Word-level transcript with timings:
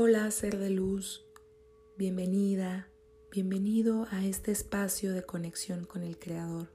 Hola, 0.00 0.30
ser 0.30 0.58
de 0.58 0.70
luz, 0.70 1.26
bienvenida, 1.96 2.88
bienvenido 3.32 4.06
a 4.12 4.24
este 4.24 4.52
espacio 4.52 5.12
de 5.12 5.24
conexión 5.24 5.86
con 5.86 6.04
el 6.04 6.20
Creador. 6.20 6.68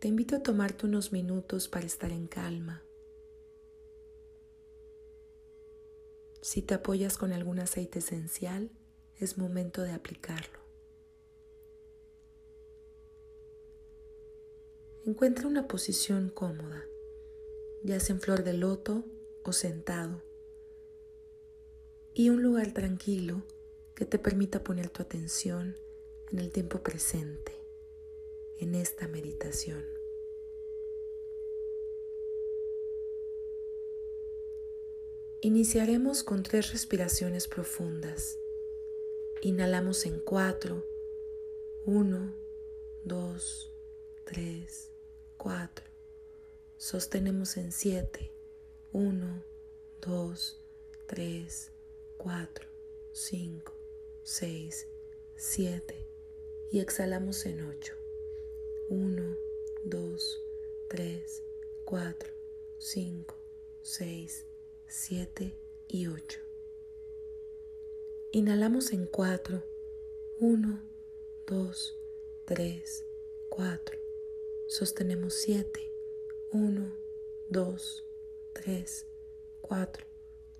Te 0.00 0.08
invito 0.08 0.34
a 0.34 0.42
tomarte 0.42 0.86
unos 0.86 1.12
minutos 1.12 1.68
para 1.68 1.86
estar 1.86 2.10
en 2.10 2.26
calma. 2.26 2.82
Si 6.42 6.62
te 6.62 6.74
apoyas 6.74 7.16
con 7.16 7.32
algún 7.32 7.60
aceite 7.60 8.00
esencial, 8.00 8.72
es 9.20 9.38
momento 9.38 9.82
de 9.82 9.92
aplicarlo. 9.92 10.58
Encuentra 15.04 15.46
una 15.46 15.68
posición 15.68 16.28
cómoda, 16.28 16.82
ya 17.84 18.00
sea 18.00 18.16
en 18.16 18.20
flor 18.20 18.42
de 18.42 18.54
loto 18.54 19.04
o 19.48 19.52
sentado, 19.52 20.22
y 22.14 22.30
un 22.30 22.42
lugar 22.42 22.72
tranquilo 22.72 23.42
que 23.94 24.06
te 24.06 24.18
permita 24.18 24.64
poner 24.64 24.88
tu 24.88 25.02
atención 25.02 25.76
en 26.32 26.38
el 26.38 26.50
tiempo 26.50 26.82
presente, 26.82 27.52
en 28.58 28.74
esta 28.74 29.06
meditación. 29.08 29.84
Iniciaremos 35.42 36.24
con 36.24 36.42
tres 36.42 36.72
respiraciones 36.72 37.46
profundas. 37.46 38.38
Inhalamos 39.42 40.06
en 40.06 40.18
cuatro. 40.18 40.84
Uno, 41.84 42.34
dos, 43.04 43.72
tres, 44.24 44.90
cuatro. 45.36 45.84
Sostenemos 46.78 47.56
en 47.58 47.70
siete. 47.70 48.35
1, 48.98 49.44
2, 50.00 50.56
3, 51.06 51.70
4, 52.16 52.66
5, 53.12 53.72
6, 54.22 54.88
7 55.36 56.06
y 56.70 56.80
exhalamos 56.80 57.44
en 57.44 57.60
8. 57.68 57.92
1, 58.88 59.36
2, 59.84 60.42
3, 60.88 61.42
4, 61.84 62.32
5, 62.78 63.34
6, 63.82 64.46
7 64.86 65.54
y 65.88 66.06
8. 66.06 66.40
Inhalamos 68.32 68.94
en 68.94 69.04
4. 69.04 69.62
1, 70.40 70.82
2, 71.46 71.98
3, 72.46 73.04
4. 73.50 73.98
Sostenemos 74.68 75.34
7. 75.34 75.92
1, 76.50 76.96
2, 77.50 78.02
3, 78.02 78.05
4, 79.62 80.06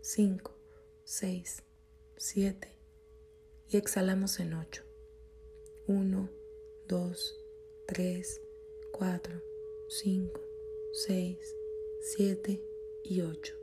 5, 0.02 0.52
6, 1.04 1.62
7 2.16 2.68
y 3.68 3.76
exhalamos 3.78 4.38
en 4.38 4.54
8. 4.54 4.82
1, 5.88 6.30
2, 6.88 7.40
3, 7.86 8.40
4, 8.92 9.42
5, 9.88 10.40
6, 10.92 11.56
7 12.16 12.62
y 13.04 13.20
8. 13.22 13.54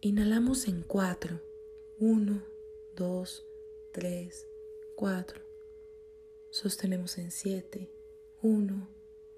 Inhalamos 0.00 0.68
en 0.68 0.82
4. 0.82 1.40
1, 2.00 2.46
2, 2.96 3.46
3, 3.92 4.48
4. 4.96 5.40
Sostenemos 6.50 7.18
en 7.18 7.30
7. 7.30 7.90
1, 8.42 8.88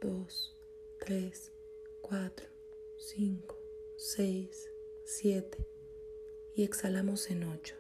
2, 0.01 0.57
3, 0.99 1.53
4. 2.03 2.56
5, 2.99 3.57
6, 3.97 4.71
7 5.05 5.59
y 6.55 6.65
exhalamos 6.65 7.31
en 7.31 7.45
8. 7.45 7.75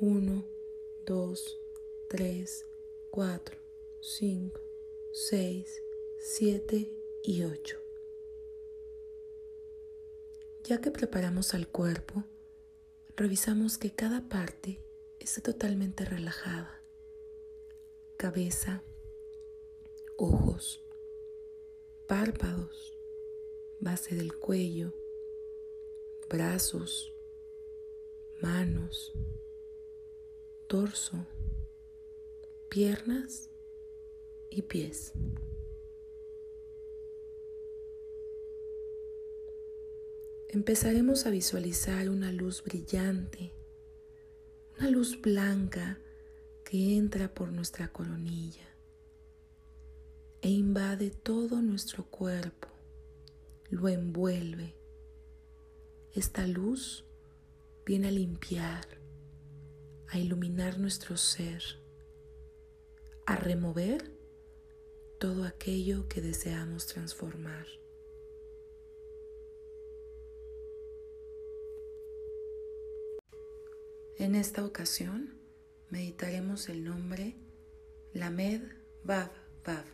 1, 0.00 0.44
2, 1.06 1.60
3, 2.08 2.66
4, 3.10 3.58
5, 4.00 4.60
6, 5.12 5.82
7 6.18 6.92
y 7.22 7.44
8. 7.44 7.78
Ya 10.64 10.80
que 10.80 10.90
preparamos 10.90 11.54
al 11.54 11.68
cuerpo, 11.68 12.24
revisamos 13.16 13.78
que 13.78 13.92
cada 13.92 14.28
parte 14.28 14.80
esté 15.20 15.40
totalmente 15.40 16.04
relajada. 16.04 16.82
Cabeza, 18.16 18.82
ojos, 20.16 20.82
párpados, 22.08 22.93
base 23.80 24.14
del 24.14 24.34
cuello, 24.34 24.92
brazos, 26.28 27.12
manos, 28.40 29.12
torso, 30.66 31.26
piernas 32.68 33.50
y 34.50 34.62
pies. 34.62 35.12
Empezaremos 40.48 41.26
a 41.26 41.30
visualizar 41.30 42.08
una 42.08 42.30
luz 42.30 42.62
brillante, 42.62 43.52
una 44.78 44.88
luz 44.88 45.20
blanca 45.20 45.98
que 46.64 46.96
entra 46.96 47.32
por 47.32 47.52
nuestra 47.52 47.88
coronilla 47.92 48.68
e 50.42 50.50
invade 50.50 51.10
todo 51.10 51.60
nuestro 51.60 52.04
cuerpo 52.04 52.73
lo 53.74 53.88
envuelve. 53.88 54.76
Esta 56.12 56.46
luz 56.46 57.04
viene 57.84 58.06
a 58.06 58.10
limpiar, 58.12 58.86
a 60.06 60.18
iluminar 60.18 60.78
nuestro 60.78 61.16
ser, 61.16 61.60
a 63.26 63.34
remover 63.34 64.12
todo 65.18 65.44
aquello 65.44 66.06
que 66.08 66.20
deseamos 66.20 66.86
transformar. 66.86 67.66
En 74.18 74.36
esta 74.36 74.64
ocasión 74.64 75.40
meditaremos 75.90 76.68
el 76.68 76.84
nombre 76.84 77.36
Lamed 78.12 78.62
Vav 79.02 79.32
Vav, 79.64 79.84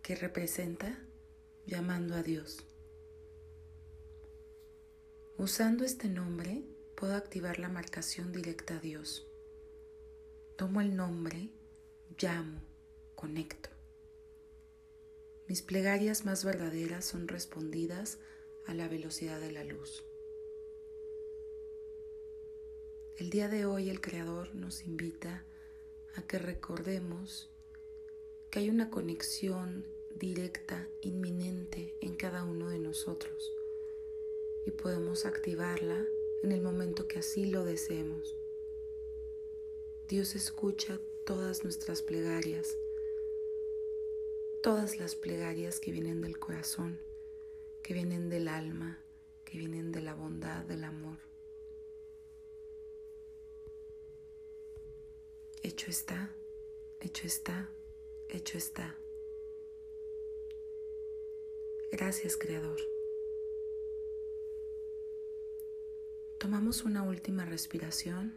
que 0.00 0.14
representa 0.14 1.04
llamando 1.66 2.14
a 2.14 2.22
Dios. 2.22 2.64
Usando 5.36 5.84
este 5.84 6.08
nombre 6.08 6.62
puedo 6.94 7.16
activar 7.16 7.58
la 7.58 7.68
marcación 7.68 8.30
directa 8.30 8.76
a 8.76 8.78
Dios. 8.78 9.26
Tomo 10.56 10.80
el 10.80 10.94
nombre, 10.94 11.50
llamo, 12.16 12.62
conecto. 13.16 13.68
Mis 15.48 15.60
plegarias 15.60 16.24
más 16.24 16.44
verdaderas 16.44 17.04
son 17.04 17.26
respondidas 17.26 18.20
a 18.66 18.74
la 18.74 18.86
velocidad 18.86 19.40
de 19.40 19.50
la 19.50 19.64
luz. 19.64 20.04
El 23.18 23.30
día 23.30 23.48
de 23.48 23.66
hoy 23.66 23.90
el 23.90 24.00
Creador 24.00 24.54
nos 24.54 24.82
invita 24.82 25.44
a 26.14 26.22
que 26.22 26.38
recordemos 26.38 27.50
que 28.52 28.60
hay 28.60 28.70
una 28.70 28.88
conexión 28.88 29.84
directa, 30.14 30.88
inminente 31.02 31.96
en 32.00 32.14
cada 32.14 32.44
uno 32.44 32.68
de 32.68 32.78
nosotros 32.78 33.52
y 34.66 34.70
podemos 34.70 35.26
activarla 35.26 36.06
en 36.42 36.52
el 36.52 36.60
momento 36.60 37.08
que 37.08 37.18
así 37.18 37.46
lo 37.46 37.64
deseemos. 37.64 38.36
Dios 40.08 40.34
escucha 40.34 41.00
todas 41.24 41.64
nuestras 41.64 42.02
plegarias, 42.02 42.76
todas 44.62 44.98
las 44.98 45.14
plegarias 45.14 45.80
que 45.80 45.92
vienen 45.92 46.20
del 46.20 46.38
corazón, 46.38 46.98
que 47.82 47.94
vienen 47.94 48.28
del 48.28 48.48
alma, 48.48 48.98
que 49.44 49.58
vienen 49.58 49.92
de 49.92 50.02
la 50.02 50.14
bondad, 50.14 50.64
del 50.64 50.84
amor. 50.84 51.18
Hecho 55.62 55.90
está, 55.90 56.34
hecho 57.00 57.26
está, 57.26 57.70
hecho 58.28 58.58
está. 58.58 58.98
Gracias, 61.90 62.36
Creador. 62.36 62.93
Tomamos 66.44 66.84
una 66.84 67.02
última 67.02 67.46
respiración. 67.46 68.34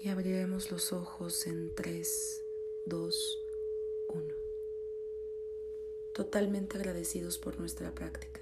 Y 0.00 0.08
abriremos 0.08 0.72
los 0.72 0.92
ojos 0.92 1.46
en 1.46 1.72
3, 1.76 2.42
2, 2.86 3.38
1. 4.08 4.34
Totalmente 6.16 6.78
agradecidos 6.78 7.38
por 7.38 7.60
nuestra 7.60 7.94
práctica. 7.94 8.40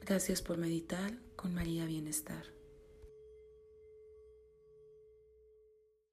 Gracias 0.00 0.42
por 0.42 0.58
meditar 0.58 1.20
con 1.36 1.54
María 1.54 1.86
Bienestar. 1.86 2.53